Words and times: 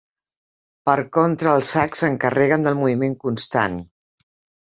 Per 0.89 0.95
contra 1.17 1.51
els 1.57 1.69
sacs 1.75 2.01
s'encarreguen 2.03 2.65
del 2.67 2.79
moviment 2.79 3.15
constant. 3.27 3.77